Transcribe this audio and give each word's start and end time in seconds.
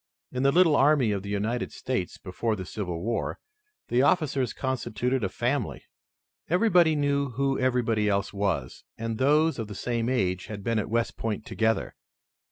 In 0.31 0.41
the 0.41 0.51
little 0.51 0.75
army 0.75 1.11
of 1.11 1.21
the 1.21 1.29
United 1.29 1.71
States 1.71 2.17
before 2.17 2.55
the 2.55 2.65
Civil 2.65 3.03
War, 3.03 3.37
the 3.89 4.01
officers 4.01 4.51
constituted 4.51 5.23
a 5.23 5.29
family. 5.29 5.83
Everybody 6.49 6.95
knew 6.95 7.29
who 7.33 7.59
everybody 7.59 8.09
else 8.09 8.33
was, 8.33 8.83
and 8.97 9.19
those 9.19 9.59
of 9.59 9.67
the 9.67 9.75
same 9.75 10.09
age 10.09 10.47
had 10.47 10.63
been 10.63 10.79
at 10.79 10.89
West 10.89 11.17
Point 11.17 11.45
together. 11.45 11.93